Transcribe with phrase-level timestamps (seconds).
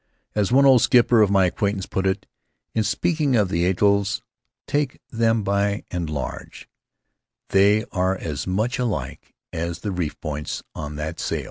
[0.33, 2.25] As one old skipper of my acquaintance put it,
[2.73, 4.23] in speaking of the atolls,
[4.65, 6.67] "Take them by and large,
[7.49, 11.39] they are as much alike as the reef points on that sail."